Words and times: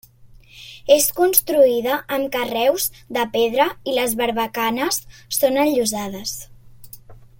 És 0.93 1.03
construïda 1.19 1.97
amb 2.17 2.31
carreus 2.35 2.87
de 3.19 3.27
pedra 3.35 3.67
i 3.91 3.95
les 3.99 4.17
barbacanes 4.23 4.99
són 5.41 5.61
enllosades. 5.67 6.35